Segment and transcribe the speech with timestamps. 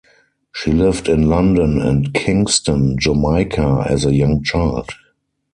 [0.51, 4.89] She lived in London and Kingston, Jamaica as a young child.